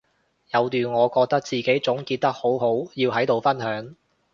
[0.51, 3.95] 有段我覺得自己總結得好好要喺度分享